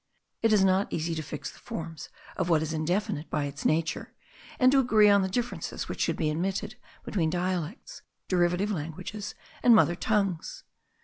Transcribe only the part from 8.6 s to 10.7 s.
languages and mother tongues.